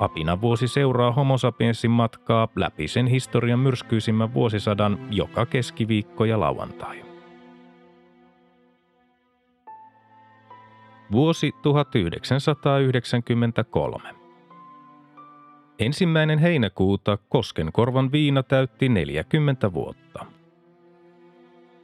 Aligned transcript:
Apina 0.00 0.40
vuosi 0.40 0.68
seuraa 0.68 1.12
Homo 1.12 1.38
sapiensin 1.38 1.90
matkaa 1.90 2.48
läpi 2.56 2.88
sen 2.88 3.06
historian 3.06 3.58
myrskyisimmän 3.58 4.34
vuosisadan 4.34 4.98
joka 5.10 5.46
keskiviikko 5.46 6.24
ja 6.24 6.40
lauantai. 6.40 7.04
Vuosi 11.12 11.52
1993. 11.62 14.14
Ensimmäinen 15.78 16.38
heinäkuuta 16.38 17.18
Koskenkorvan 17.28 18.12
viina 18.12 18.42
täytti 18.42 18.88
40 18.88 19.72
vuotta. 19.72 20.26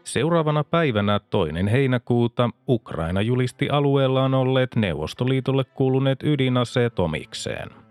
Seuraavana 0.05 0.65
päivänä 0.65 1.21
toinen 1.31 1.69
heinäkuuta 1.69 2.51
Ukraina 2.69 3.23
julisti 3.23 3.69
alueellaan 3.69 4.35
olleet 4.35 4.77
Neuvostoliitolle 4.77 5.65
kuuluneet 5.65 6.23
ydinaseet 6.23 6.99
omikseen– 6.99 7.69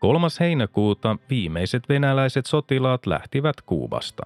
3. 0.00 0.26
heinäkuuta 0.40 1.16
viimeiset 1.30 1.88
venäläiset 1.88 2.46
sotilaat 2.46 3.06
lähtivät 3.06 3.56
Kuubasta. 3.66 4.22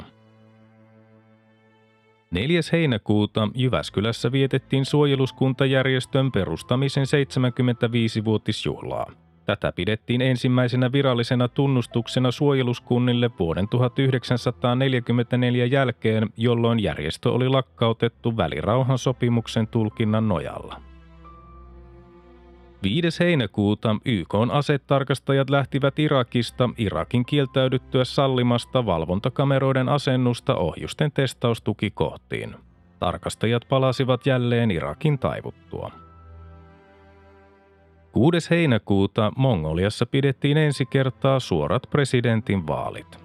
4. 2.30 2.61
heinäkuuta 2.72 3.48
Jyväskylässä 3.55 4.33
vietettiin 4.33 4.84
suojeluskuntajärjestön 4.84 6.33
perustamisen 6.33 7.05
75-vuotisjuhlaa. 7.05 9.12
Tätä 9.47 9.72
pidettiin 9.72 10.22
ensimmäisenä 10.22 10.92
virallisena 10.92 11.48
tunnustuksena 11.48 12.30
suojeluskunnille 12.30 13.30
vuoden 13.39 13.69
1944 13.69 15.67
jälkeen, 15.67 16.28
jolloin 16.36 16.80
järjestö 16.80 17.30
oli 17.30 17.48
lakkautettu 17.48 18.36
välirauhan 18.36 18.98
sopimuksen 18.98 19.67
tulkinnan 19.67 20.28
nojalla. 20.28 20.94
5. 22.84 23.24
heinäkuuta 23.24 23.96
YK 24.04 24.34
asetarkastajat 24.52 25.50
lähtivät 25.50 25.98
Irakista 25.98 26.70
Irakin 26.78 27.27
kieltäydyttyä 27.27 28.04
sallimasta 28.04 28.86
valvontakameroiden 28.86 29.88
asennusta 29.88 30.54
ohjusten 30.54 31.12
testaustukikohtiin. 31.12 32.56
Tarkastajat 33.00 33.62
palasivat 33.68 34.27
jälleen 34.27 34.70
Irakin 34.70 35.18
taivuttua. 35.18 35.90
6. 38.12 38.50
heinäkuuta 38.50 39.32
Mongoliassa 39.36 40.06
pidettiin 40.06 40.56
ensi 40.56 40.86
kertaa 40.86 41.40
suorat 41.40 41.82
presidentin 41.90 42.66
vaalit. 42.66 43.23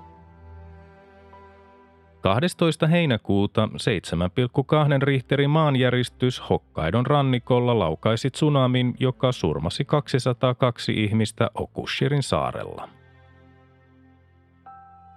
12. 2.21 2.87
heinäkuuta 2.87 3.69
7,2 3.73 5.01
Richterin 5.01 5.49
maanjäristys 5.49 6.49
Hokkaidon 6.49 7.05
rannikolla 7.05 7.79
laukaisi 7.79 8.29
tsunamin, 8.29 8.93
joka 8.99 9.31
surmasi 9.31 9.85
202 9.85 11.03
ihmistä 11.03 11.49
Okushirin 11.53 12.23
saarella. 12.23 12.89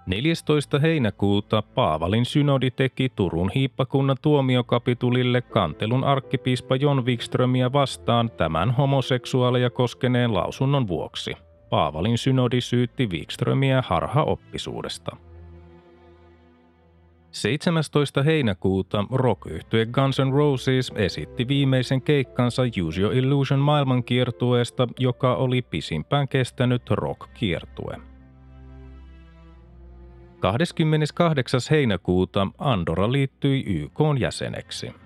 14. 0.05 0.79
heinäkuuta 0.79 1.61
Paavalin 1.61 2.25
synodi 2.25 2.71
teki 2.71 3.09
Turun 3.09 3.51
hiippakunnan 3.55 4.17
tuomiokapitulille 4.21 5.41
kantelun 5.41 6.03
arkkipiispa 6.03 6.75
Jon 6.75 7.05
Wikströmiä 7.05 7.73
vastaan 7.73 8.31
tämän 8.31 8.71
homoseksuaaleja 8.71 9.69
koskeneen 9.69 10.33
lausunnon 10.33 10.87
vuoksi. 10.87 11.33
Paavalin 11.69 12.17
synodi 12.17 12.61
syytti 12.61 13.07
Wikströmiä 13.07 13.83
harhaoppisuudesta. 13.87 15.17
17. 17.33 18.23
heinäkuuta 18.23 19.05
rock 19.11 19.41
Guns 19.91 20.19
N' 20.19 20.33
Roses 20.33 20.91
esitti 20.95 21.47
viimeisen 21.47 22.01
keikkansa 22.01 22.61
Use 22.83 23.01
Your 23.01 23.15
Illusion 23.15 23.59
maailmankiertueesta, 23.59 24.87
joka 24.99 25.35
oli 25.35 25.61
pisimpään 25.61 26.27
kestänyt 26.27 26.89
rock-kiertue. 26.89 27.97
28. 30.39 31.59
heinäkuuta 31.71 32.47
Andorra 32.57 33.11
liittyi 33.11 33.63
YK 33.67 33.99
jäseneksi. 34.19 35.02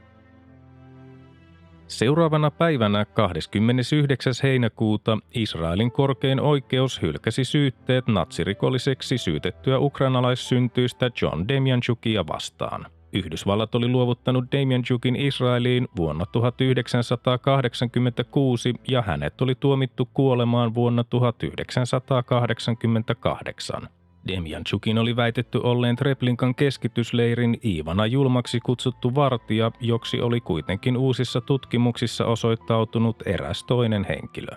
Seuraavana 1.87 2.51
päivänä 2.51 3.05
29. 3.05 4.33
heinäkuuta 4.43 5.17
Israelin 5.33 5.91
korkein 5.91 6.39
oikeus 6.39 7.01
hylkäsi 7.01 7.45
syytteet 7.45 8.07
natsirikolliseksi 8.07 9.17
syytettyä 9.17 9.79
ukrainalaissyntyistä 9.79 11.09
John 11.21 11.47
Demjanchukia 11.47 12.27
vastaan. 12.27 12.85
Yhdysvallat 13.13 13.75
oli 13.75 13.87
luovuttanut 13.87 14.51
Demjanchukin 14.51 15.15
Israeliin 15.15 15.87
vuonna 15.97 16.25
1986 16.25 18.73
ja 18.87 19.01
hänet 19.01 19.41
oli 19.41 19.55
tuomittu 19.55 20.09
kuolemaan 20.13 20.73
vuonna 20.73 21.03
1988. 21.03 23.89
Demjanchukin 24.27 24.97
oli 24.97 25.15
väitetty 25.15 25.57
olleen 25.63 25.95
Treblinkan 25.95 26.55
keskitysleirin 26.55 27.57
Iivana 27.65 28.05
julmaksi 28.05 28.59
kutsuttu 28.59 29.15
vartija, 29.15 29.71
joksi 29.79 30.21
oli 30.21 30.41
kuitenkin 30.41 30.97
uusissa 30.97 31.41
tutkimuksissa 31.41 32.25
osoittautunut 32.25 33.27
eräs 33.27 33.63
toinen 33.63 34.05
henkilö. 34.09 34.51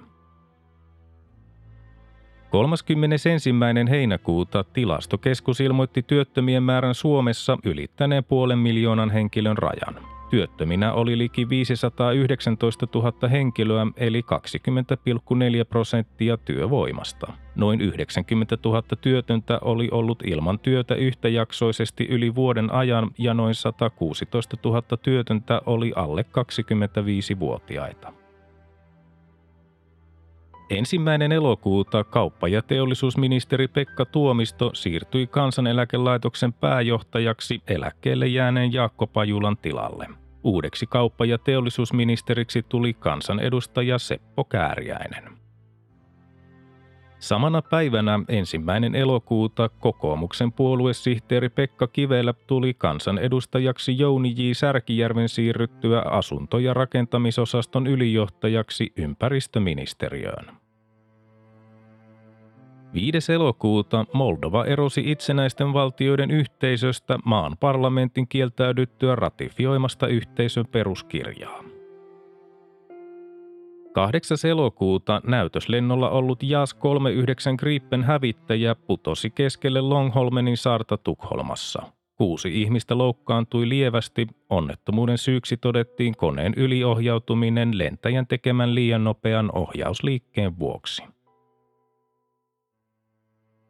31. 2.50 3.30
heinäkuuta 3.90 4.64
tilastokeskus 4.64 5.60
ilmoitti 5.60 6.02
työttömien 6.02 6.62
määrän 6.62 6.94
Suomessa 6.94 7.58
ylittäneen 7.64 8.24
puolen 8.24 8.58
miljoonan 8.58 9.10
henkilön 9.10 9.58
rajan. 9.58 10.19
Työttöminä 10.30 10.92
oli 10.92 11.18
liki 11.18 11.48
519 11.48 12.86
000 12.94 13.28
henkilöä 13.28 13.86
eli 13.96 14.22
20,4 14.22 15.64
prosenttia 15.68 16.36
työvoimasta. 16.36 17.32
Noin 17.54 17.80
90 17.80 18.58
000 18.64 18.82
työtöntä 19.00 19.58
oli 19.62 19.88
ollut 19.92 20.22
ilman 20.26 20.58
työtä 20.58 20.94
yhtäjaksoisesti 20.94 22.04
yli 22.04 22.34
vuoden 22.34 22.72
ajan 22.72 23.10
ja 23.18 23.34
noin 23.34 23.54
116 23.54 24.56
000 24.64 24.82
työtöntä 25.02 25.60
oli 25.66 25.92
alle 25.96 26.22
25-vuotiaita. 26.22 28.12
Ensimmäinen 30.70 31.32
elokuuta 31.32 32.04
kauppa- 32.04 32.48
ja 32.48 32.62
teollisuusministeri 32.62 33.68
Pekka 33.68 34.04
Tuomisto 34.04 34.70
siirtyi 34.74 35.26
kansaneläkelaitoksen 35.26 36.52
pääjohtajaksi 36.52 37.62
eläkkeelle 37.68 38.26
jääneen 38.26 38.72
Jaakko 38.72 39.06
Pajulan 39.06 39.56
tilalle. 39.56 40.19
Uudeksi 40.44 40.86
kauppa- 40.86 41.24
ja 41.24 41.38
teollisuusministeriksi 41.38 42.62
tuli 42.62 42.94
kansanedustaja 42.94 43.98
Seppo 43.98 44.44
Kääriäinen. 44.44 45.40
Samana 47.18 47.62
päivänä 47.62 48.20
ensimmäinen 48.28 48.94
elokuuta 48.94 49.68
kokoomuksen 49.68 50.52
puoluesihteeri 50.52 51.48
Pekka 51.48 51.86
Kivelä 51.86 52.34
tuli 52.46 52.74
kansanedustajaksi 52.74 53.98
Jouni 53.98 54.34
J. 54.36 54.52
Särkijärven 54.52 55.28
siirryttyä 55.28 56.00
asunto- 56.00 56.58
ja 56.58 56.74
rakentamisosaston 56.74 57.86
ylijohtajaksi 57.86 58.92
ympäristöministeriöön. 58.96 60.46
5. 62.94 63.32
elokuuta 63.32 64.06
Moldova 64.12 64.64
erosi 64.64 65.02
itsenäisten 65.06 65.72
valtioiden 65.72 66.30
yhteisöstä 66.30 67.18
maan 67.24 67.56
parlamentin 67.60 68.28
kieltäydyttyä 68.28 69.16
ratifioimasta 69.16 70.06
yhteisön 70.06 70.66
peruskirjaa. 70.66 71.64
8. 73.92 74.36
elokuuta 74.50 75.20
näytöslennolla 75.26 76.10
ollut 76.10 76.42
JAS 76.42 76.74
39 76.74 77.54
Gripen 77.58 78.04
hävittäjä 78.04 78.74
putosi 78.74 79.30
keskelle 79.30 79.80
Longholmenin 79.80 80.56
saarta 80.56 80.96
Tukholmassa. 80.96 81.82
Kuusi 82.16 82.62
ihmistä 82.62 82.98
loukkaantui 82.98 83.68
lievästi. 83.68 84.26
Onnettomuuden 84.50 85.18
syyksi 85.18 85.56
todettiin 85.56 86.16
koneen 86.16 86.54
yliohjautuminen 86.56 87.78
lentäjän 87.78 88.26
tekemän 88.26 88.74
liian 88.74 89.04
nopean 89.04 89.50
ohjausliikkeen 89.54 90.58
vuoksi. 90.58 91.02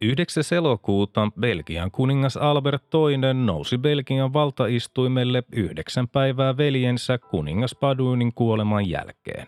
9. 0.02 0.43
elokuuta 0.56 1.29
Belgian 1.41 1.91
kuningas 1.91 2.37
Albert 2.37 2.82
II 2.94 3.35
nousi 3.35 3.79
Belgian 3.79 4.32
valtaistuimelle 4.32 5.43
yhdeksän 5.52 6.08
päivää 6.08 6.56
veljensä 6.56 7.19
kuningas 7.19 7.75
Paduinin 7.75 8.35
kuoleman 8.35 8.88
jälkeen. 8.88 9.47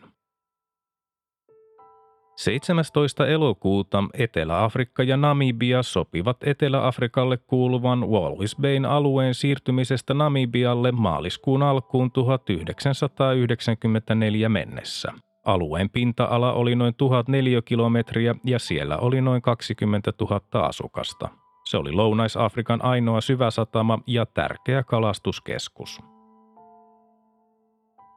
17. 2.37 3.27
elokuuta 3.27 4.05
Etelä-Afrikka 4.15 5.03
ja 5.03 5.17
Namibia 5.17 5.83
sopivat 5.83 6.37
Etelä-Afrikalle 6.45 7.37
kuuluvan 7.37 8.09
Walvis 8.09 8.57
Bayn 8.57 8.85
alueen 8.85 9.35
siirtymisestä 9.35 10.15
Namibialle 10.15 10.93
maaliskuun 10.93 11.63
alkuun 11.63 12.11
1994 12.11 14.49
mennessä. 14.49 15.13
Alueen 15.45 15.91
pinta-ala 15.91 16.53
oli 16.53 16.75
noin 16.75 16.95
1000 16.95 17.29
neliökilometriä 17.29 18.35
ja 18.45 18.59
siellä 18.59 18.99
oli 18.99 19.21
noin 19.21 19.43
20 19.43 20.13
000 20.21 20.67
asukasta. 20.67 21.29
Se 21.65 21.77
oli 21.77 21.93
Lounais-Afrikan 21.93 22.85
ainoa 22.85 23.21
syväsatama 23.21 23.99
ja 24.07 24.27
tärkeä 24.27 24.83
kalastuskeskus. 24.83 26.01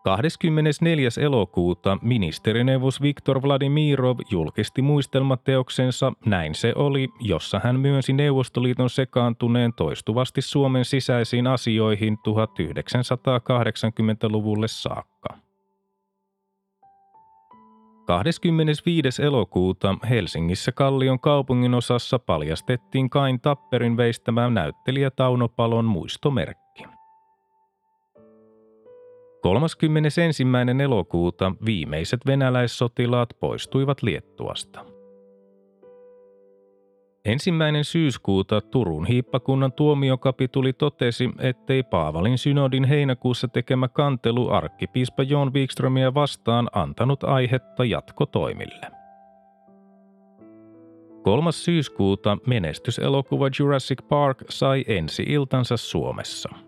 24. 0.04 1.10
elokuuta 1.22 1.98
ministerineuvos 2.02 3.02
Viktor 3.02 3.42
Vladimirov 3.42 4.20
julkisti 4.32 4.82
muistelmateoksensa 4.82 6.14
Näin 6.26 6.56
se 6.56 6.74
oli, 6.76 7.10
jossa 7.20 7.62
hän 7.64 7.80
myönsi 7.80 8.14
Neuvostoliiton 8.14 8.90
sekaantuneen 8.90 9.74
toistuvasti 9.74 10.42
Suomen 10.42 10.86
sisäisiin 10.86 11.48
asioihin 11.48 12.18
1980-luvulle 12.18 14.68
saakka. 14.68 15.45
25. 18.06 19.24
elokuuta 19.24 19.96
Helsingissä 20.10 20.72
Kallion 20.72 21.20
kaupungin 21.20 21.74
osassa 21.74 22.20
paljastettiin 22.20 23.10
Kain 23.10 23.42
Tapperin 23.42 23.98
veistämä 23.98 24.50
näyttelijä 24.50 25.12
Tauno 25.12 25.48
Palon 25.48 25.86
muistomerkki. 25.86 26.84
31. 29.42 30.22
elokuuta 30.84 31.52
viimeiset 31.66 32.20
venäläissotilaat 32.26 33.30
poistuivat 33.40 34.04
Liettuasta. 34.04 34.95
Ensimmäinen 37.26 37.84
syyskuuta 37.84 38.62
Turun 38.62 39.06
hiippakunnan 39.06 39.72
tuomiokapituli 39.72 40.74
totesi, 40.74 41.30
ettei 41.40 41.84
Paavalin 41.84 42.38
synodin 42.38 42.84
heinäkuussa 42.84 43.48
tekemä 43.48 43.88
kantelu 43.88 44.50
arkkipiispa 44.50 45.24
John 45.24 45.54
Wikströmiä 45.54 46.14
vastaan 46.14 46.70
antanut 46.74 47.24
aihetta 47.24 47.86
jatkotoimille. 47.86 48.88
3. 51.24 51.52
syyskuuta 51.52 52.38
menestyselokuva 52.48 53.50
Jurassic 53.60 54.08
Park 54.10 54.44
sai 54.50 54.86
ensi-iltansa 54.88 55.78
Suomessa– 55.78 56.50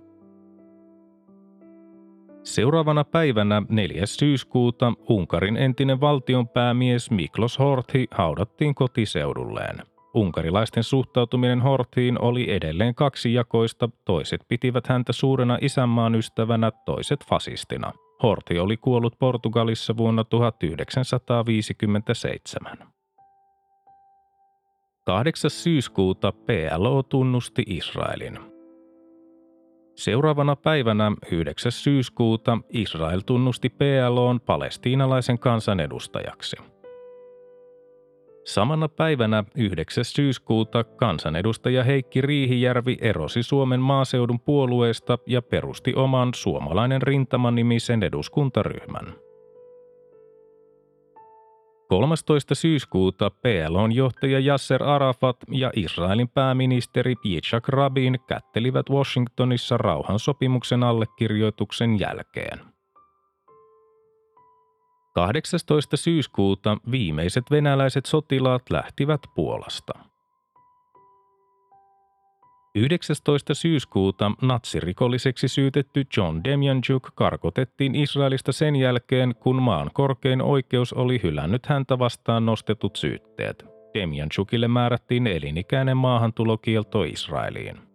Seuraavana 2.47 3.03
päivänä 3.03 3.63
4. 3.69 4.05
syyskuuta 4.05 4.93
Unkarin 5.09 5.57
entinen 5.57 6.01
valtionpäämies 6.01 7.11
Miklos 7.11 7.59
Horthi 7.59 8.07
haudattiin 8.11 8.75
kotiseudulleen. 8.75 9.77
Unkarilaisten 10.17 10.83
suhtautuminen 10.83 11.61
Horthiin 11.61 12.21
oli 12.21 12.51
edelleen 12.51 12.95
kaksijakoista, 12.95 13.89
toiset 14.05 14.41
pitivät 14.47 14.87
häntä 14.87 15.13
suurena 15.13 15.57
isänmaan 15.61 16.15
ystävänä, 16.15 16.71
toiset 16.85 17.19
fasistina. 17.29 17.91
Horthi 18.23 18.59
oli 18.59 18.77
kuollut 18.77 19.19
Portugalissa 19.19 19.97
vuonna 19.97 20.23
1957. 20.23 22.77
8. 25.05 25.49
syyskuuta 25.49 26.31
PLO 26.31 27.03
tunnusti 27.03 27.63
Israelin. 27.67 28.39
Seuraavana 29.95 30.55
päivänä 30.55 31.11
9. 31.31 31.71
syyskuuta 31.71 32.57
Israel 32.69 33.21
tunnusti 33.25 33.69
PLOn 33.69 34.41
palestiinalaisen 34.41 35.39
kansanedustajaksi. 35.39 36.57
Samana 38.47 38.87
päivänä 38.87 39.43
9. 39.55 40.05
syyskuuta 40.05 40.83
kansanedustaja 40.83 41.83
Heikki 41.83 42.21
Riihijärvi 42.21 42.97
erosi 43.01 43.43
Suomen 43.43 43.79
maaseudun 43.79 44.39
puolueesta 44.39 45.17
ja 45.25 45.41
perusti 45.41 45.93
oman 45.95 46.33
suomalainen 46.33 47.01
rintamanimisen 47.01 48.03
eduskuntaryhmän. 48.03 49.13
13. 51.87 52.55
syyskuuta 52.55 53.29
PLOn 53.29 53.91
johtaja 53.91 54.39
Yasser 54.39 54.83
Arafat 54.83 55.37
ja 55.51 55.71
Israelin 55.75 56.29
pääministeri 56.29 57.15
Yitzhak 57.25 57.69
Rabin 57.69 58.17
kättelivät 58.27 58.89
Washingtonissa 58.89 59.77
rauhansopimuksen 59.77 60.83
allekirjoituksen 60.83 61.99
jälkeen. 61.99 62.76
18. 65.17 65.97
syyskuuta 65.97 66.77
viimeiset 66.91 67.43
venäläiset 67.51 68.05
sotilaat 68.05 68.69
lähtivät 68.69 69.21
Puolasta. 69.35 69.93
19. 72.75 73.53
syyskuuta 73.53 74.31
natsirikolliseksi 74.41 75.47
syytetty 75.47 76.05
John 76.17 76.43
Demjanjuk 76.43 77.11
karkotettiin 77.15 77.95
Israelista 77.95 78.51
sen 78.51 78.75
jälkeen, 78.75 79.35
kun 79.35 79.61
maan 79.61 79.89
korkein 79.93 80.41
oikeus 80.41 80.93
oli 80.93 81.19
hylännyt 81.23 81.65
häntä 81.65 81.99
vastaan 81.99 82.45
nostetut 82.45 82.95
syytteet. 82.95 83.65
Demjanjukille 83.93 84.67
määrättiin 84.67 85.27
elinikäinen 85.27 85.97
maahantulokielto 85.97 87.03
Israeliin. 87.03 87.86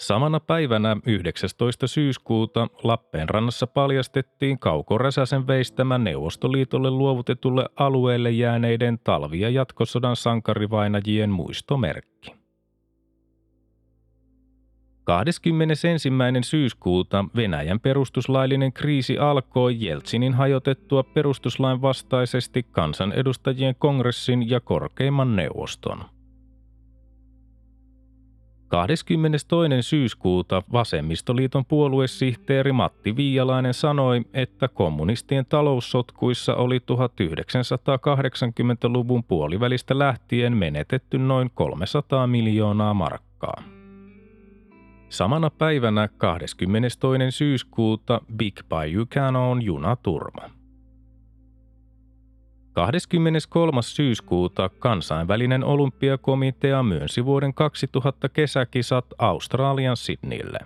Samana 0.00 0.40
päivänä 0.40 0.96
19. 1.06 1.86
syyskuuta 1.86 2.68
Lappeenrannassa 2.82 3.66
paljastettiin 3.66 4.58
Kauko 4.58 4.98
Räsäsen 4.98 5.46
veistämä 5.46 5.98
Neuvostoliitolle 5.98 6.90
luovutetulle 6.90 7.66
alueelle 7.76 8.30
jääneiden 8.30 8.98
talvi- 8.98 9.40
ja 9.40 9.50
jatkosodan 9.50 10.16
sankarivainajien 10.16 11.30
muistomerkki. 11.30 12.34
21. 15.04 15.88
syyskuuta 16.42 17.24
Venäjän 17.36 17.80
perustuslaillinen 17.80 18.72
kriisi 18.72 19.18
alkoi 19.18 19.76
Jeltsinin 19.80 20.34
hajotettua 20.34 21.02
perustuslain 21.02 21.82
vastaisesti 21.82 22.62
kansanedustajien 22.62 23.74
kongressin 23.78 24.50
ja 24.50 24.60
korkeimman 24.60 25.36
neuvoston– 25.36 26.04
22. 28.70 29.56
syyskuuta 29.80 30.62
Vasemmistoliiton 30.72 31.64
puoluesihteeri 31.64 32.72
Matti 32.72 33.16
Viialainen 33.16 33.74
sanoi, 33.74 34.20
että 34.34 34.68
kommunistien 34.68 35.46
taloussotkuissa 35.46 36.54
oli 36.54 36.78
1980-luvun 36.78 39.24
puolivälistä 39.24 39.98
lähtien 39.98 40.56
menetetty 40.56 41.18
noin 41.18 41.50
300 41.54 42.26
miljoonaa 42.26 42.94
markkaa. 42.94 43.62
Samana 45.08 45.50
päivänä 45.50 46.08
22. 46.18 46.98
syyskuuta 47.30 48.20
Big 48.36 48.60
Bayou 48.68 49.06
Canon 49.06 49.62
junaturma. 49.62 50.59
23. 52.72 53.82
syyskuuta 53.82 54.68
kansainvälinen 54.68 55.64
olympiakomitea 55.64 56.82
myönsi 56.82 57.24
vuoden 57.24 57.54
2000 57.54 58.28
kesäkisat 58.28 59.06
Australian 59.18 59.96
Sydneylle. 59.96 60.58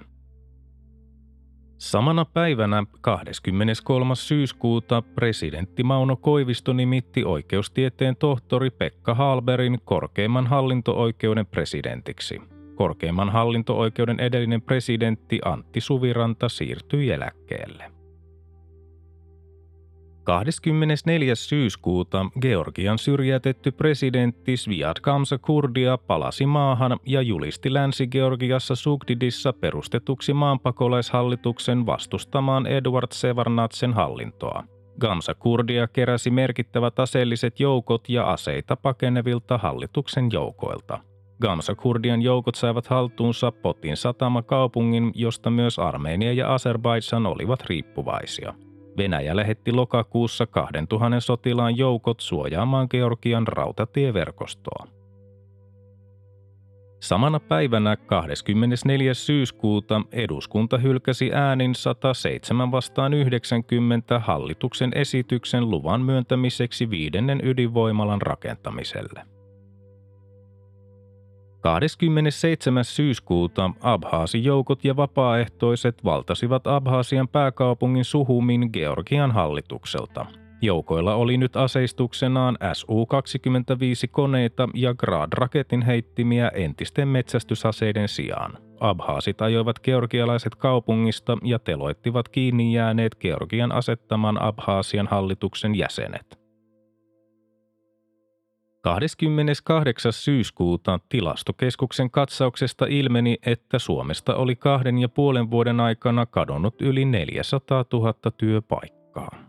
Samana 1.78 2.24
päivänä 2.24 2.84
23. 3.00 4.14
syyskuuta 4.14 5.02
presidentti 5.02 5.82
Mauno 5.82 6.16
Koivisto 6.16 6.72
nimitti 6.72 7.24
oikeustieteen 7.24 8.16
tohtori 8.16 8.70
Pekka 8.70 9.14
Halberin 9.14 9.78
korkeimman 9.84 10.46
hallinto-oikeuden 10.46 11.46
presidentiksi. 11.46 12.40
Korkeimman 12.74 13.30
hallinto-oikeuden 13.30 14.20
edellinen 14.20 14.62
presidentti 14.62 15.40
Antti 15.44 15.80
Suviranta 15.80 16.48
siirtyi 16.48 17.10
eläkkeelle. 17.10 17.93
24. 20.24 21.34
syyskuuta 21.34 22.26
Georgian 22.40 22.98
syrjätetty 22.98 23.72
presidentti 23.72 24.56
Sviat 24.56 25.00
Kamsa 25.00 25.38
Kurdia 25.38 25.98
palasi 25.98 26.46
maahan 26.46 26.98
ja 27.06 27.22
julisti 27.22 27.72
Länsi-Georgiassa 27.72 28.74
Sugdidissa 28.74 29.52
perustetuksi 29.52 30.32
maanpakolaishallituksen 30.32 31.86
vastustamaan 31.86 32.66
Edward 32.66 33.08
Sevarnatsen 33.12 33.92
hallintoa. 33.92 34.64
Gamsa 35.00 35.34
Kurdia 35.34 35.86
keräsi 35.86 36.30
merkittävät 36.30 36.98
aseelliset 36.98 37.60
joukot 37.60 38.08
ja 38.08 38.24
aseita 38.24 38.76
pakenevilta 38.76 39.58
hallituksen 39.58 40.28
joukoilta. 40.32 41.00
Gamsa 41.40 41.74
Kurdian 41.74 42.22
joukot 42.22 42.54
saivat 42.54 42.86
haltuunsa 42.86 43.52
Potin 43.52 43.96
satama 43.96 44.42
kaupungin, 44.42 45.12
josta 45.14 45.50
myös 45.50 45.78
Armenia 45.78 46.32
ja 46.32 46.54
Azerbaidsan 46.54 47.26
olivat 47.26 47.62
riippuvaisia– 47.66 48.54
Venäjä 48.96 49.36
lähetti 49.36 49.72
lokakuussa 49.72 50.46
2000 50.46 51.20
sotilaan 51.20 51.76
joukot 51.76 52.20
suojaamaan 52.20 52.86
Georgian 52.90 53.48
rautatieverkostoa. 53.48 54.86
Samana 57.00 57.40
päivänä 57.40 57.96
24. 57.96 59.14
syyskuuta 59.14 60.02
eduskunta 60.12 60.78
hylkäsi 60.78 61.30
äänin 61.32 61.74
107 61.74 62.72
vastaan 62.72 63.14
90 63.14 64.18
hallituksen 64.18 64.90
esityksen 64.94 65.70
luvan 65.70 66.00
myöntämiseksi 66.00 66.90
viidennen 66.90 67.40
ydinvoimalan 67.44 68.22
rakentamiselle. 68.22 69.33
27. 71.64 72.84
syyskuuta 72.84 73.70
Abhaasi-joukot 73.80 74.84
ja 74.84 74.96
vapaaehtoiset 74.96 76.04
valtasivat 76.04 76.66
Abhaasian 76.66 77.28
pääkaupungin 77.28 78.04
Suhumin 78.04 78.70
Georgian 78.72 79.32
hallitukselta– 79.32 80.26
Joukoilla 80.62 81.14
oli 81.14 81.36
nyt 81.36 81.56
aseistuksenaan 81.56 82.58
Su-25-koneita 82.72 84.68
ja 84.74 84.94
Grad-raketin 84.94 85.82
heittimiä 85.82 86.48
entisten 86.48 87.08
metsästysaseiden 87.08 88.08
sijaan. 88.08 88.58
Abhaasit 88.80 89.42
ajoivat 89.42 89.78
georgialaiset 89.78 90.54
kaupungista 90.54 91.38
ja 91.42 91.58
teloittivat 91.58 92.28
kiinni 92.28 92.74
jääneet 92.74 93.14
Georgian 93.20 93.72
asettaman 93.72 94.42
Abhaasian 94.42 95.06
hallituksen 95.06 95.74
jäsenet. 95.74 96.43
28. 98.84 100.12
syyskuuta 100.12 101.00
tilastokeskuksen 101.08 102.10
katsauksesta 102.10 102.86
ilmeni, 102.88 103.38
että 103.46 103.78
Suomesta 103.78 104.34
oli 104.34 104.56
kahden 104.56 104.98
ja 104.98 105.08
puolen 105.08 105.50
vuoden 105.50 105.80
aikana 105.80 106.26
kadonnut 106.26 106.82
yli 106.82 107.04
400 107.04 107.84
000 107.92 108.14
työpaikkaa. 108.36 109.43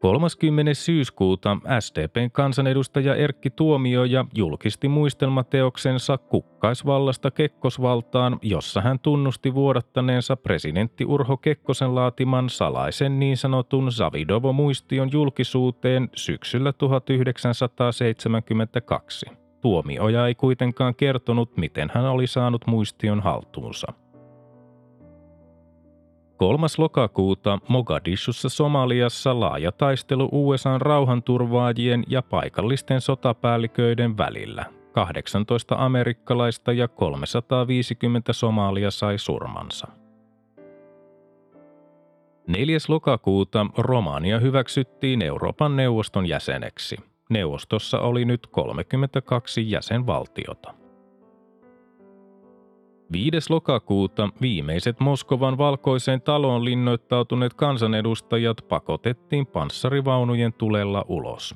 30. 0.00 0.74
syyskuuta 0.74 1.56
SDPn 1.80 2.30
kansanedustaja 2.32 3.14
Erkki 3.14 3.50
Tuomioja 3.50 4.24
julkisti 4.34 4.88
muistelmateoksensa 4.88 6.18
Kukkaisvallasta 6.18 7.30
Kekkosvaltaan, 7.30 8.38
jossa 8.42 8.80
hän 8.80 8.98
tunnusti 8.98 9.54
vuodattaneensa 9.54 10.36
presidentti 10.36 11.04
Urho 11.04 11.36
Kekkosen 11.36 11.94
laatiman 11.94 12.50
salaisen 12.50 13.18
niin 13.18 13.36
sanotun 13.36 13.92
Savidovo-muistion 13.92 15.08
julkisuuteen 15.12 16.08
syksyllä 16.14 16.72
1972. 16.72 19.26
Tuomioja 19.60 20.26
ei 20.26 20.34
kuitenkaan 20.34 20.94
kertonut, 20.94 21.56
miten 21.56 21.90
hän 21.94 22.04
oli 22.04 22.26
saanut 22.26 22.66
muistion 22.66 23.20
haltuunsa. 23.20 23.92
3. 26.40 26.66
lokakuuta 26.78 27.58
Mogadishussa 27.68 28.48
Somaliassa 28.48 29.40
laaja 29.40 29.72
taistelu 29.72 30.28
USAn 30.32 30.80
rauhanturvaajien 30.80 32.04
ja 32.08 32.22
paikallisten 32.22 33.00
sotapäälliköiden 33.00 34.18
välillä. 34.18 34.64
18 34.92 35.74
amerikkalaista 35.78 36.72
ja 36.72 36.88
350 36.88 38.32
somalia 38.32 38.90
sai 38.90 39.18
surmansa. 39.18 39.88
4. 42.46 42.78
lokakuuta 42.88 43.66
Romania 43.78 44.38
hyväksyttiin 44.38 45.22
Euroopan 45.22 45.76
neuvoston 45.76 46.26
jäseneksi. 46.26 46.96
Neuvostossa 47.30 48.00
oli 48.00 48.24
nyt 48.24 48.46
32 48.46 49.70
jäsenvaltiota. 49.70 50.79
5. 53.12 53.52
lokakuuta 53.52 54.28
viimeiset 54.40 55.00
Moskovan 55.00 55.58
valkoiseen 55.58 56.22
taloon 56.22 56.64
linnoittautuneet 56.64 57.54
kansanedustajat 57.54 58.56
pakotettiin 58.68 59.46
panssarivaunujen 59.46 60.52
tulella 60.52 61.04
ulos. 61.08 61.54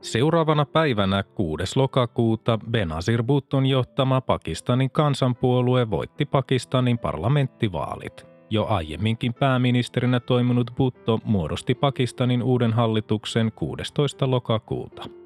Seuraavana 0.00 0.64
päivänä 0.64 1.22
6. 1.22 1.78
lokakuuta 1.78 2.58
Benazir 2.70 3.22
Bhutton 3.22 3.66
johtama 3.66 4.20
Pakistanin 4.20 4.90
kansanpuolue 4.90 5.90
voitti 5.90 6.24
Pakistanin 6.24 6.98
parlamenttivaalit. 6.98 8.26
Jo 8.50 8.66
aiemminkin 8.66 9.34
pääministerinä 9.34 10.20
toiminut 10.20 10.70
Bhutto 10.76 11.18
muodosti 11.24 11.74
Pakistanin 11.74 12.42
uuden 12.42 12.72
hallituksen 12.72 13.52
16. 13.52 14.30
lokakuuta. 14.30 15.25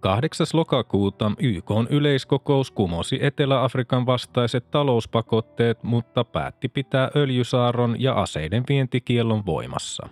8. 0.00 0.46
lokakuuta 0.52 1.32
YK 1.38 1.70
yleiskokous 1.90 2.70
kumosi 2.70 3.18
Etelä-Afrikan 3.22 4.06
vastaiset 4.06 4.70
talouspakotteet, 4.70 5.82
mutta 5.82 6.24
päätti 6.24 6.68
pitää 6.68 7.10
öljysaaron 7.16 7.96
ja 7.98 8.14
aseiden 8.14 8.64
vientikiellon 8.68 9.46
voimassa. 9.46 10.08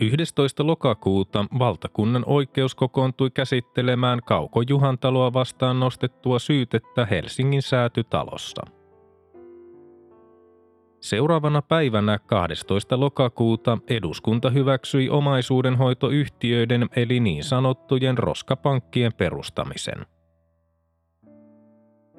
11. 0.00 0.66
lokakuuta 0.66 1.44
valtakunnan 1.58 2.22
oikeus 2.26 2.74
kokoontui 2.74 3.30
käsittelemään 3.30 4.20
Kauko 4.26 4.62
Juhantaloa 4.68 5.32
vastaan 5.32 5.80
nostettua 5.80 6.38
syytettä 6.38 7.06
Helsingin 7.06 7.62
säätytalossa. 7.62 8.62
Seuraavana 11.02 11.62
päivänä 11.62 12.18
12. 12.18 13.00
lokakuuta 13.00 13.78
eduskunta 13.88 14.50
hyväksyi 14.50 15.08
omaisuudenhoitoyhtiöiden 15.08 16.88
eli 16.96 17.20
niin 17.20 17.44
sanottujen 17.44 18.18
roskapankkien 18.18 19.12
perustamisen. 19.12 20.06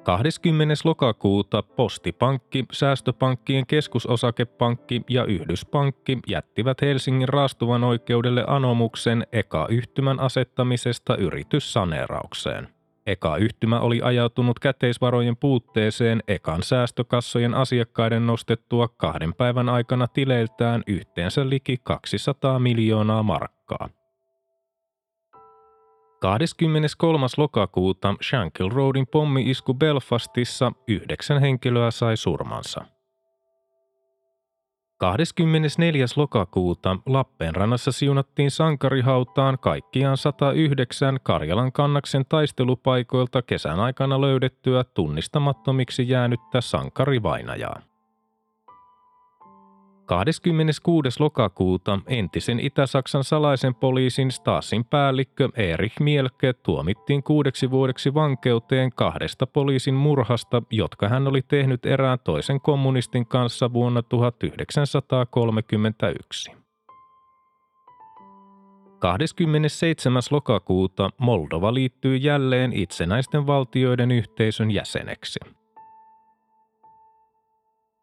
20. 0.02 0.74
lokakuuta 0.84 1.62
Postipankki, 1.62 2.64
Säästöpankkien 2.72 3.66
keskusosakepankki 3.66 5.02
ja 5.10 5.24
Yhdyspankki 5.24 6.18
jättivät 6.26 6.82
Helsingin 6.82 7.28
raastuvan 7.28 7.84
oikeudelle 7.84 8.44
anomuksen 8.46 9.26
eka-yhtymän 9.32 10.20
asettamisesta 10.20 11.16
yrityssaneeraukseen. 11.16 12.73
Eka 13.06 13.36
yhtymä 13.36 13.80
oli 13.80 14.00
ajautunut 14.02 14.58
käteisvarojen 14.58 15.36
puutteeseen 15.36 16.22
ekan 16.28 16.62
säästökassojen 16.62 17.54
asiakkaiden 17.54 18.26
nostettua 18.26 18.88
kahden 18.88 19.34
päivän 19.34 19.68
aikana 19.68 20.06
tileiltään 20.06 20.82
yhteensä 20.86 21.48
liki 21.48 21.78
200 21.82 22.58
miljoonaa 22.58 23.22
markkaa. 23.22 23.88
23. 26.20 27.26
lokakuuta 27.36 28.14
Shankill 28.22 28.68
Roadin 28.68 29.06
pommi-isku 29.06 29.74
Belfastissa 29.74 30.72
yhdeksän 30.88 31.40
henkilöä 31.40 31.90
sai 31.90 32.16
surmansa. 32.16 32.93
24. 35.04 36.06
lokakuuta 36.16 36.96
Lappeenrannassa 37.06 37.92
siunattiin 37.92 38.50
sankarihautaan 38.50 39.58
kaikkiaan 39.58 40.16
109 40.16 41.18
Karjalan 41.22 41.72
kannaksen 41.72 42.24
taistelupaikoilta 42.28 43.42
kesän 43.42 43.80
aikana 43.80 44.20
löydettyä 44.20 44.84
tunnistamattomiksi 44.84 46.08
jäänyttä 46.08 46.60
sankarivainajaa. 46.60 47.93
26. 50.06 51.20
lokakuuta 51.20 51.98
entisen 52.06 52.60
Itä-Saksan 52.60 53.24
salaisen 53.24 53.74
poliisin 53.74 54.30
Stasin 54.30 54.84
päällikkö 54.84 55.48
Erich 55.56 56.00
Mielke 56.00 56.52
tuomittiin 56.52 57.22
kuudeksi 57.22 57.70
vuodeksi 57.70 58.14
vankeuteen 58.14 58.92
kahdesta 58.92 59.46
poliisin 59.46 59.94
murhasta, 59.94 60.62
jotka 60.70 61.08
hän 61.08 61.28
oli 61.28 61.42
tehnyt 61.42 61.86
erään 61.86 62.18
toisen 62.24 62.60
kommunistin 62.60 63.26
kanssa 63.26 63.72
vuonna 63.72 64.02
1931. 64.02 66.52
27. 68.98 70.22
lokakuuta 70.30 71.10
Moldova 71.18 71.74
liittyy 71.74 72.16
jälleen 72.16 72.72
itsenäisten 72.72 73.46
valtioiden 73.46 74.10
yhteisön 74.10 74.70
jäseneksi. 74.70 75.40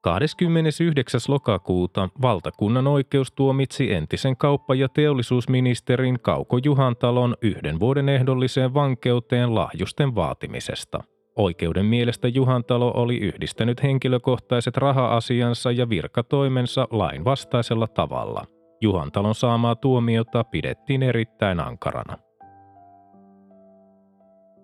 29. 0.01 1.21
lokakuuta 1.27 2.09
valtakunnan 2.21 2.87
oikeus 2.87 3.31
tuomitsi 3.31 3.93
entisen 3.93 4.37
kauppa- 4.37 4.75
ja 4.75 4.89
teollisuusministerin 4.89 6.19
Kauko 6.21 6.57
Juhantalon 6.63 7.35
yhden 7.41 7.79
vuoden 7.79 8.09
ehdolliseen 8.09 8.73
vankeuteen 8.73 9.55
lahjusten 9.55 10.15
vaatimisesta. 10.15 11.03
Oikeuden 11.35 11.85
mielestä 11.85 12.27
Juhantalo 12.27 12.93
oli 12.95 13.17
yhdistänyt 13.17 13.83
henkilökohtaiset 13.83 14.77
raha-asiansa 14.77 15.71
ja 15.71 15.89
virkatoimensa 15.89 16.87
lainvastaisella 16.91 17.87
tavalla. 17.87 18.45
Juhantalon 18.81 19.35
saamaa 19.35 19.75
tuomiota 19.75 20.43
pidettiin 20.43 21.03
erittäin 21.03 21.59
ankarana. 21.59 22.17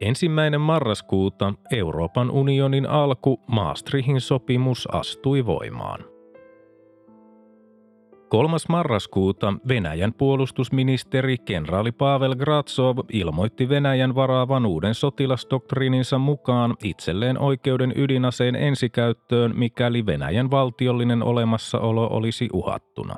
Ensimmäinen 0.02 0.62
marraskuuta 0.62 1.54
Euroopan 1.72 2.32
unionin 2.32 2.90
alku 2.90 3.40
Maastrichtin 3.48 4.22
sopimus 4.22 4.88
astui 4.92 5.46
voimaan. 5.46 6.00
3. 8.30 8.58
marraskuuta 8.70 9.54
Venäjän 9.68 10.14
puolustusministeri 10.14 11.38
kenraali 11.38 11.92
Pavel 11.92 12.36
Gratsov 12.36 12.98
ilmoitti 13.12 13.70
Venäjän 13.70 14.16
varaavan 14.16 14.66
uuden 14.66 14.94
sotilasdoktriininsa 14.94 16.18
mukaan 16.18 16.76
itselleen 16.84 17.40
oikeuden 17.40 17.94
ydinaseen 17.96 18.56
ensikäyttöön, 18.56 19.54
mikäli 19.56 20.06
Venäjän 20.06 20.52
valtiollinen 20.52 21.24
olemassaolo 21.24 22.08
olisi 22.08 22.50
uhattuna. 22.54 23.16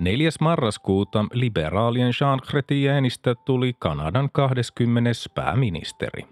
4. 0.00 0.30
marraskuuta 0.40 1.24
liberaalien 1.32 2.12
Jean 2.20 2.40
Chrétienistä 2.40 3.34
tuli 3.44 3.72
Kanadan 3.78 4.30
20. 4.32 5.10
pääministeri. 5.34 6.22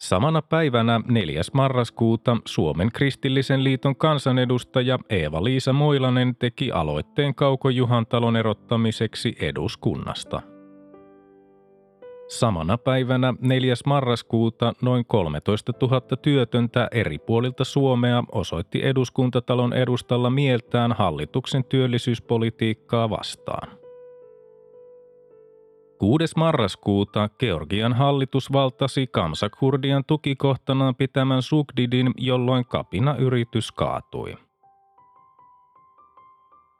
Samana 0.00 0.42
päivänä 0.42 1.00
4. 1.08 1.40
marraskuuta 1.52 2.36
Suomen 2.44 2.92
kristillisen 2.92 3.64
liiton 3.64 3.96
kansanedustaja 3.96 4.98
Eeva-Liisa 5.10 5.72
Moilanen 5.72 6.36
teki 6.36 6.72
aloitteen 6.72 7.34
Kauko 7.34 7.68
Juhantalon 7.68 8.36
erottamiseksi 8.36 9.36
eduskunnasta. 9.40 10.57
Samana 12.28 12.78
päivänä 12.78 13.34
4. 13.40 13.74
marraskuuta 13.86 14.72
noin 14.82 15.04
13 15.04 15.72
000 15.82 16.00
työtöntä 16.00 16.88
eri 16.92 17.18
puolilta 17.18 17.64
Suomea 17.64 18.24
osoitti 18.32 18.84
eduskuntatalon 18.84 19.72
edustalla 19.72 20.30
mieltään 20.30 20.92
hallituksen 20.92 21.64
työllisyyspolitiikkaa 21.64 23.10
vastaan. 23.10 23.78
6. 25.98 26.24
marraskuuta 26.36 27.28
Georgian 27.38 27.92
hallitus 27.92 28.52
valtasi 28.52 29.06
Kamsakurdian 29.06 30.04
tukikohtanaan 30.04 30.94
pitämän 30.94 31.42
Sugdidin, 31.42 32.10
jolloin 32.16 32.64
kapina-yritys 32.66 33.72
kaatui. 33.72 34.47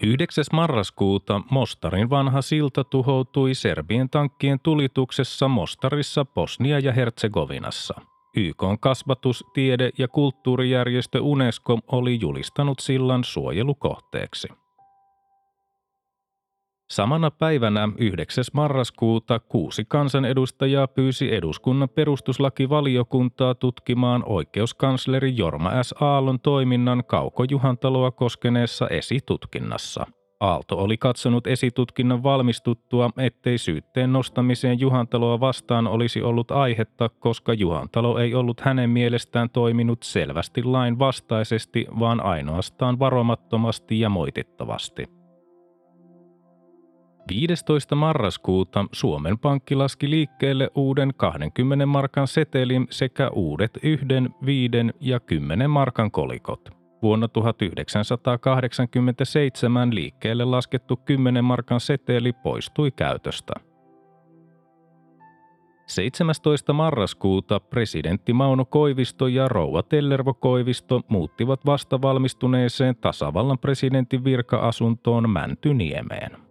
9. 0.03 0.45
marraskuuta 0.53 1.41
Mostarin 1.51 2.11
vanha 2.11 2.43
silta 2.43 2.85
tuhoutui 2.85 3.55
Serbien 3.55 4.11
tankkien 4.11 4.61
tulituksessa 4.63 5.49
Mostarissa 5.49 6.25
Bosnia 6.25 6.79
ja 6.79 6.93
Herzegovinassa. 6.93 7.95
YK 8.37 8.63
kasvatus-, 8.81 9.45
tiede- 9.53 9.91
ja 9.99 10.09
kulttuurijärjestö 10.09 11.21
UNESCO 11.21 11.79
oli 11.93 12.21
julistanut 12.21 12.79
sillan 12.79 13.25
suojelukohteeksi. 13.25 14.49
Samana 16.91 17.31
päivänä 17.31 17.89
9. 17.99 18.45
marraskuuta 18.53 19.41
kuusi 19.41 19.85
kansanedustajaa 19.89 20.87
pyysi 20.89 21.35
eduskunnan 21.35 21.89
perustuslakivaliokuntaa 21.89 23.55
tutkimaan 23.55 24.23
oikeuskansleri 24.27 25.37
Jorma 25.37 25.83
S. 25.83 25.95
Aallon 26.01 26.41
toiminnan 26.41 27.05
Kauko-Juhantaloa 27.05 28.11
koskeneessa 28.11 28.89
esitutkinnassa. 28.89 30.07
Aalto 30.41 30.79
oli 30.79 30.97
katsonut 30.97 31.47
esitutkinnan 31.47 32.23
valmistuttua, 32.23 33.11
ettei 33.19 33.59
syytteen 33.59 34.13
nostamiseen 34.13 34.81
Juhantaloa 34.81 35.41
vastaan 35.41 35.87
olisi 35.87 36.23
ollut 36.23 36.51
aihetta, 36.51 37.09
koska 37.09 37.53
Juhantalo 37.53 38.19
ei 38.19 38.35
ollut 38.35 38.61
hänen 38.61 38.91
mielestään 38.91 39.51
toiminut 39.51 40.03
selvästi 40.03 40.63
lain 40.63 40.99
vastaisesti, 40.99 41.87
vaan 41.99 42.21
ainoastaan 42.21 42.99
varomattomasti 42.99 44.01
ja 44.01 44.09
moitittavasti. 44.09 45.18
15. 47.29 47.95
marraskuuta 47.95 48.85
Suomen 48.93 49.39
Pankki 49.39 49.75
laski 49.75 50.11
liikkeelle 50.11 50.71
uuden 50.75 51.11
20 51.17 51.87
markan 51.87 52.29
setelin 52.29 52.87
sekä 52.91 53.29
uudet 53.29 53.79
1, 53.83 54.07
5 54.47 54.71
ja 55.01 55.21
10 55.21 55.71
markan 55.71 56.11
kolikot. 56.11 56.71
Vuonna 57.03 57.29
1987 57.29 59.95
liikkeelle 59.95 60.45
laskettu 60.45 60.97
10 60.97 61.45
markan 61.45 61.81
seteli 61.81 62.33
poistui 62.33 62.91
käytöstä. 62.91 63.53
17. 65.87 66.73
marraskuuta 66.73 67.61
presidentti 67.61 68.33
Mauno 68.33 68.65
Koivisto 68.65 69.27
ja 69.27 69.49
rouva 69.49 69.83
Tellervo 69.83 70.35
Koivisto 70.35 71.01
muuttivat 71.09 71.67
vastavalmistuneeseen 71.67 72.97
tasavallan 72.97 73.59
presidentin 73.59 74.25
virka-asuntoon 74.25 75.31
Mäntyniemeen. 75.31 76.48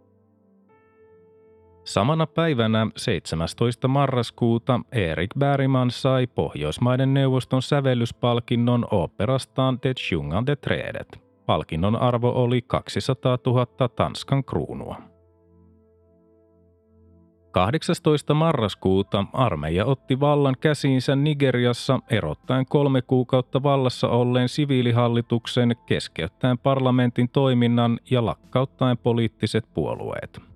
Samana 1.87 2.27
päivänä 2.27 2.87
17. 2.97 3.87
marraskuuta 3.87 4.79
Erik 4.91 5.29
Bergman 5.39 5.91
sai 5.91 6.27
Pohjoismaiden 6.27 7.13
neuvoston 7.13 7.61
sävellyspalkinnon 7.61 8.87
operastaan 8.91 9.79
Det 9.83 9.97
sjungande 9.97 10.55
trädet. 10.55 11.21
Palkinnon 11.45 11.95
arvo 11.95 12.29
oli 12.29 12.61
200 12.61 13.37
000 13.45 13.65
Tanskan 13.95 14.43
kruunua. 14.43 14.95
18. 17.51 18.33
marraskuuta 18.33 19.25
armeija 19.33 19.85
otti 19.85 20.19
vallan 20.19 20.55
käsiinsä 20.59 21.15
Nigeriassa 21.15 21.99
erottaen 22.09 22.65
kolme 22.65 23.01
kuukautta 23.01 23.63
vallassa 23.63 24.09
olleen 24.09 24.49
siviilihallituksen 24.49 25.75
keskeyttäen 25.85 26.57
parlamentin 26.57 27.29
toiminnan 27.29 27.99
ja 28.11 28.25
lakkauttaen 28.25 28.97
poliittiset 28.97 29.65
puolueet. 29.73 30.46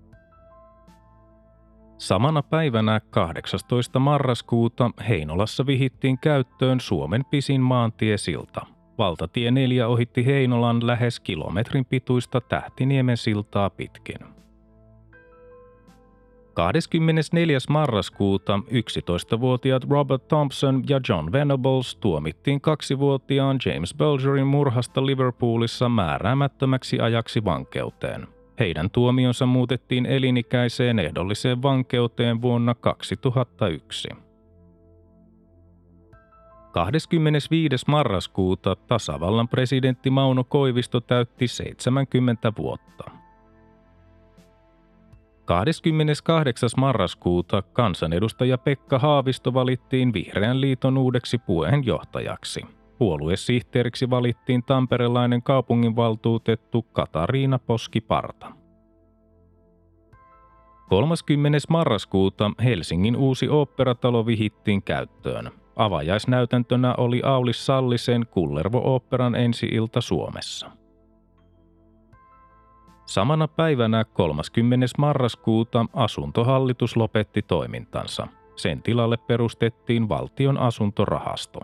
Samana 2.02 2.44
päivänä 2.44 3.02
18. 3.10 4.00
marraskuuta 4.00 4.92
Heinolassa 5.10 5.66
vihittiin 5.66 6.20
käyttöön 6.20 6.80
Suomen 6.80 7.26
pisin 7.26 7.62
maantiesilta. 7.62 8.66
Valtatie 8.98 9.52
4 9.52 9.88
ohitti 9.88 10.26
Heinolan 10.26 10.88
lähes 10.88 11.20
kilometrin 11.20 11.86
pituista 11.86 12.42
Tähtiniemen 12.42 13.18
siltaa 13.18 13.70
pitkin. 13.70 14.18
24. 16.54 17.58
marraskuuta 17.70 18.60
11-vuotiaat 18.68 19.84
Robert 19.90 20.28
Thompson 20.28 20.84
ja 20.90 21.02
John 21.10 21.32
Venables 21.32 21.96
tuomittiin 21.96 22.62
kaksivuotiaan 22.62 23.60
James 23.66 23.94
Belgerin 23.94 24.48
murhasta 24.48 25.06
Liverpoolissa 25.06 25.90
määräämättömäksi 25.90 27.00
ajaksi 27.00 27.46
vankeuteen– 27.46 28.28
heidän 28.62 28.90
tuomionsa 28.90 29.46
muutettiin 29.46 30.06
elinikäiseen 30.06 31.00
ehdolliseen 31.00 31.62
vankeuteen 31.62 32.42
vuonna 32.42 32.76
2001. 32.76 34.10
25. 36.72 37.86
marraskuuta 37.88 38.76
tasavallan 38.76 39.48
presidentti 39.48 40.10
Mauno 40.10 40.44
Koivisto 40.44 41.00
täytti 41.00 41.48
70 41.48 42.54
vuotta. 42.58 43.12
28. 45.46 46.70
marraskuuta 46.78 47.62
kansanedustaja 47.62 48.58
Pekka 48.58 49.00
Haavisto 49.00 49.54
valittiin 49.54 50.14
Vihreän 50.14 50.62
liiton 50.62 50.98
uudeksi 50.98 51.38
puheenjohtajaksi. 51.38 52.66
Puoluesihteeriksi 53.02 54.10
valittiin 54.10 54.64
tamperelainen 54.64 55.44
kaupunginvaltuutettu 55.44 56.82
Katariina 56.82 57.60
Poskiparta. 57.60 58.52
30. 60.90 61.58
marraskuuta 61.70 62.52
Helsingin 62.64 63.16
uusi 63.16 63.50
oopperatalo 63.50 64.26
vihittiin 64.26 64.84
käyttöön. 64.84 65.52
Avajaisnäytäntönä 65.76 66.96
oli 66.98 67.22
Aulis 67.26 67.66
Sallisen 67.66 68.26
Kullervo-oopperan 68.32 69.36
ensi-ilta 69.36 70.02
Suomessa. 70.02 70.72
Samana 73.06 73.48
päivänä 73.48 74.04
30. 74.04 74.86
marraskuuta 74.98 75.86
asuntohallitus 75.94 76.98
lopetti 76.98 77.42
toimintansa. 77.42 78.28
Sen 78.56 78.82
tilalle 78.82 79.18
perustettiin 79.18 80.10
valtion 80.10 80.58
asuntorahasto. 80.58 81.60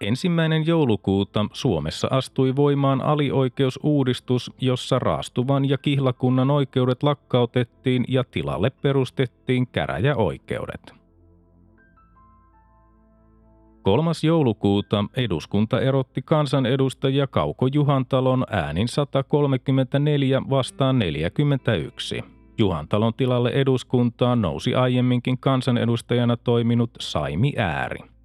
Ensimmäinen 0.00 0.66
joulukuuta 0.66 1.46
Suomessa 1.52 2.08
astui 2.10 2.56
voimaan 2.56 3.02
alioikeusuudistus, 3.02 4.50
jossa 4.60 4.98
raastuvan 4.98 5.68
ja 5.68 5.78
kihlakunnan 5.78 6.50
oikeudet 6.50 7.02
lakkautettiin 7.02 8.04
ja 8.08 8.24
tilalle 8.24 8.70
perustettiin 8.70 9.66
käräjäoikeudet. 9.66 10.94
3. 13.82 14.10
joulukuuta 14.22 15.04
eduskunta 15.16 15.80
erotti 15.80 16.22
kansanedustajia 16.22 17.26
Kauko 17.26 17.66
Juhantalon 17.74 18.44
äänin 18.50 18.88
134 18.88 20.42
vastaan 20.50 20.98
41. 20.98 22.24
Juhantalon 22.58 23.14
tilalle 23.14 23.50
eduskuntaan 23.50 24.42
nousi 24.42 24.74
aiemminkin 24.74 25.38
kansanedustajana 25.38 26.36
toiminut 26.36 26.90
Saimi 27.00 27.52
Ääri. 27.58 28.15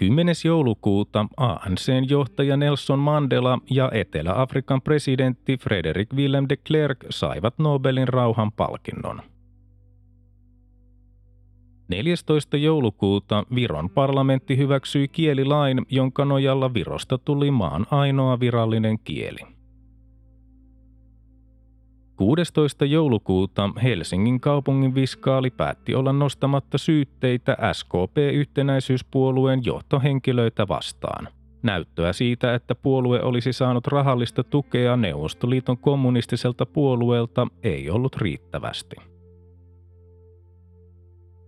10. 0.00 0.34
joulukuuta 0.44 1.26
ANCn 1.36 2.04
johtaja 2.08 2.56
Nelson 2.56 2.98
Mandela 2.98 3.58
ja 3.70 3.90
Etelä-Afrikan 3.92 4.82
presidentti 4.82 5.56
Frederick 5.56 6.12
Willem 6.12 6.46
de 6.48 6.56
Klerk 6.56 7.06
saivat 7.10 7.58
Nobelin 7.58 8.08
rauhan 8.08 8.52
palkinnon. 8.52 9.22
14. 11.88 12.56
joulukuuta 12.56 13.44
Viron 13.54 13.90
parlamentti 13.90 14.56
hyväksyi 14.56 15.08
kielilain, 15.08 15.86
jonka 15.90 16.24
nojalla 16.24 16.74
Virosta 16.74 17.18
tuli 17.18 17.50
maan 17.50 17.86
ainoa 17.90 18.40
virallinen 18.40 18.98
kieli. 18.98 19.59
16. 22.20 22.84
joulukuuta 22.84 23.70
Helsingin 23.82 24.40
kaupungin 24.40 24.94
viskaali 24.94 25.50
päätti 25.50 25.94
olla 25.94 26.12
nostamatta 26.12 26.78
syytteitä 26.78 27.56
SKP-yhtenäisyyspuolueen 27.72 29.64
johtohenkilöitä 29.64 30.68
vastaan. 30.68 31.28
Näyttöä 31.62 32.12
siitä, 32.12 32.54
että 32.54 32.74
puolue 32.74 33.22
olisi 33.22 33.52
saanut 33.52 33.86
rahallista 33.86 34.44
tukea 34.44 34.96
Neuvostoliiton 34.96 35.78
kommunistiselta 35.78 36.66
puolueelta, 36.66 37.46
ei 37.62 37.90
ollut 37.90 38.16
riittävästi. 38.16 38.96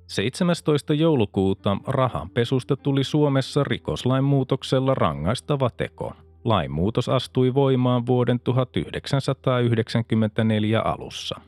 17. 0.07 0.95
joulukuuta 0.95 1.77
rahanpesusta 1.87 2.77
tuli 2.77 3.05
Suomessa 3.05 3.65
rikoslain 3.65 4.25
muutoksella 4.25 4.95
rangaistava 4.95 5.71
teko. 5.71 6.13
Lainmuutos 6.45 7.09
astui 7.09 7.55
voimaan 7.55 8.07
vuoden 8.07 8.41
1994 8.41 10.81
alussa. 10.81 11.41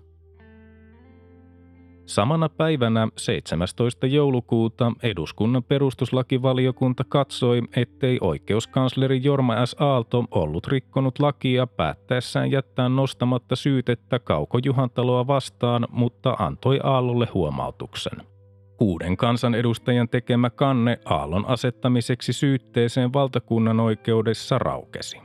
Samana 2.07 2.49
päivänä 2.49 3.09
17. 3.17 4.07
joulukuuta 4.07 4.93
eduskunnan 5.03 5.65
perustuslakivaliokunta 5.65 7.05
katsoi, 7.09 7.63
ettei 7.77 8.19
oikeuskansleri 8.21 9.21
Jorma 9.25 9.67
S. 9.67 9.77
Aalto 9.79 10.25
ollut 10.31 10.67
rikkonut 10.67 11.19
lakia 11.19 11.67
päättäessään 11.67 12.51
jättää 12.51 12.89
nostamatta 12.89 13.57
syytettä 13.57 14.19
Kauko 14.19 14.59
Juhantaloa 14.65 15.27
vastaan, 15.27 15.87
mutta 15.91 16.37
antoi 16.39 16.81
Aallolle 16.83 17.29
huomautuksen. 17.35 18.34
Kuuden 18.77 19.17
kansanedustajan 19.17 20.09
tekemä 20.09 20.51
kanne 20.51 20.99
Aallon 21.05 21.47
asettamiseksi 21.47 22.33
syytteeseen 22.33 23.13
valtakunnan 23.13 23.81
oikeudessa 23.81 24.59
raukesi. 24.59 25.19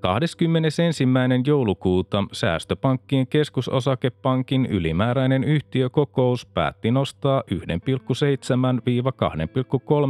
21. 0.00 0.82
joulukuuta 1.46 2.24
Säästöpankkien 2.32 3.26
keskusosakepankin 3.26 4.66
ylimääräinen 4.66 5.44
yhtiökokous 5.44 6.46
päätti 6.46 6.90
nostaa 6.90 7.42
1,7-2,3 7.50 7.56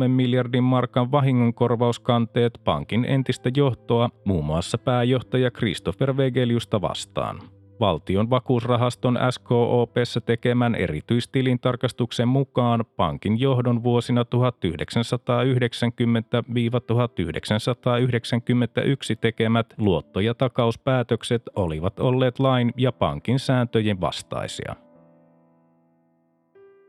miljardin 0.09 0.65
markan 0.65 1.13
vahingonkorvauskanteet 1.13 2.61
pankin 2.65 3.05
entistä 3.05 3.51
johtoa, 3.57 4.11
muun 4.25 4.45
muassa 4.45 4.79
pääjohtaja 4.79 5.51
Christopher 5.51 6.17
Vegeliusta 6.17 6.81
vastaan. 6.81 7.41
Valtion 7.81 8.31
vakuusrahaston 8.31 9.19
SKOPssä 9.31 10.21
tekemän 10.21 10.75
erityistilintarkastuksen 10.75 12.29
mukaan 12.29 12.85
pankin 12.97 13.41
johdon 13.41 13.83
vuosina 13.83 14.25
1990-1991 14.25 14.29
tekemät 19.21 19.75
luotto- 19.79 20.21
ja 20.21 20.35
takauspäätökset 20.35 21.43
olivat 21.57 22.01
olleet 22.01 22.39
lain 22.39 22.73
ja 22.77 22.93
pankin 22.93 23.39
sääntöjen 23.39 24.01
vastaisia. 24.01 24.77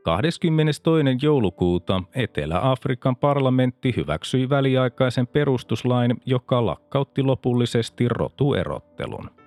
22. 0.03 1.17
joulukuuta 1.21 2.03
Etelä-Afrikan 2.15 3.15
parlamentti 3.15 3.93
hyväksyi 3.95 4.49
väliaikaisen 4.49 5.27
perustuslain, 5.27 6.17
joka 6.25 6.65
lakkautti 6.65 7.23
lopullisesti 7.23 8.09
rotuerottelun. 8.09 9.44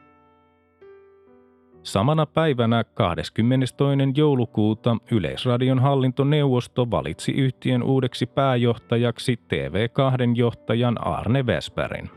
Samana 1.88 2.27
päivänä 2.27 2.85
22. 2.85 3.74
joulukuuta 4.16 4.96
Yleisradion 5.11 5.79
hallintoneuvosto 5.79 6.90
valitsi 6.90 7.33
yhtiön 7.33 7.83
uudeksi 7.83 8.27
pääjohtajaksi 8.27 9.40
TV2-johtajan 9.55 11.07
Arne 11.07 11.46
Vesperin. 11.46 12.11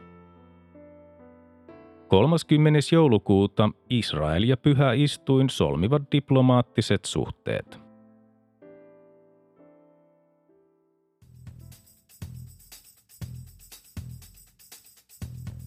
30. 2.08 2.80
joulukuuta 2.92 3.70
Israel 3.90 4.44
ja 4.44 4.58
Pyhä 4.58 4.94
Istuin 4.94 5.50
solmivat 5.50 6.02
diplomaattiset 6.12 7.06
suhteet. 7.06 7.91